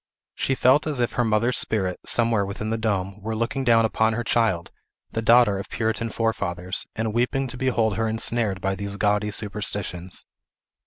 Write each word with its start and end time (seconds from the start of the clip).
She 0.33 0.55
felt 0.55 0.87
as 0.87 0.99
if 0.99 1.11
her 1.11 1.23
mother's 1.23 1.59
spirit, 1.59 1.99
somewhere 2.05 2.43
within 2.43 2.71
the 2.71 2.75
dome, 2.79 3.21
were 3.21 3.35
looking 3.35 3.63
down 3.63 3.85
upon 3.85 4.13
her 4.13 4.23
child, 4.23 4.71
the 5.11 5.21
daughter 5.21 5.59
of 5.59 5.69
Puritan 5.69 6.09
forefathers, 6.09 6.87
and 6.95 7.13
weeping 7.13 7.45
to 7.49 7.55
behold 7.55 7.97
her 7.97 8.07
ensnared 8.07 8.61
by 8.61 8.73
these 8.73 8.95
gaudy 8.95 9.29
superstitions. 9.29 10.25